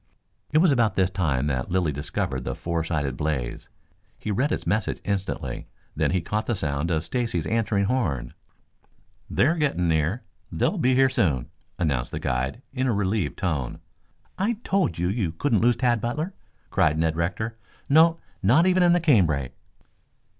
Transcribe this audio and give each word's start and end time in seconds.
It 0.51 0.57
was 0.57 0.71
about 0.71 0.95
this 0.95 1.11
time 1.11 1.45
that 1.45 1.69
Lilly 1.69 1.91
discovered 1.91 2.43
the 2.43 2.55
four 2.55 2.83
sided 2.83 3.15
blaze. 3.15 3.69
He 4.17 4.31
read 4.31 4.51
its 4.51 4.65
message 4.65 4.99
instantly. 5.03 5.67
Then 5.95 6.09
he 6.09 6.21
caught 6.21 6.47
the 6.47 6.55
sound 6.55 6.89
of 6.89 7.03
Stacy's 7.03 7.45
answering 7.45 7.85
horn. 7.85 8.33
"They 9.29 9.45
are 9.45 9.53
getting 9.55 9.87
near. 9.87 10.23
They 10.51 10.67
will 10.67 10.79
be 10.79 10.95
here 10.95 11.07
soon," 11.07 11.51
announced 11.77 12.09
the 12.11 12.17
guide 12.19 12.63
in 12.73 12.87
a 12.87 12.91
relieved 12.93 13.37
tone. 13.37 13.77
"I 14.39 14.53
told 14.63 14.97
you, 14.97 15.07
you 15.07 15.33
couldn't 15.33 15.61
lose 15.61 15.75
Tad 15.75 16.01
Butler," 16.01 16.33
cried 16.71 16.97
Ned 16.97 17.15
Rector. 17.15 17.59
"No, 17.87 18.17
not 18.41 18.65
even 18.65 18.81
in 18.81 18.93
the 18.93 18.99
canebrake." 19.01 19.53